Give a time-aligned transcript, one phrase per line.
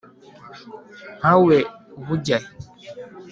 [1.19, 1.57] nka we
[1.99, 2.49] uba ujya he